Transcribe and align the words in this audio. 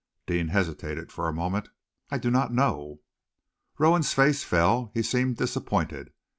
Deane 0.25 0.47
hesitated 0.47 1.11
for 1.11 1.27
a 1.27 1.31
moment. 1.31 1.69
"I 2.09 2.17
do 2.17 2.31
not 2.31 2.51
know." 2.51 3.01
Rowan's 3.77 4.15
face 4.15 4.43
fell. 4.43 4.89
He 4.95 5.03
seemed 5.03 5.37
disappointed. 5.37 6.11